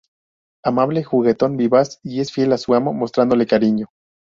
[0.63, 3.91] Amable, juguetón, vivaz y es fiel a su amo mostrándole cariño.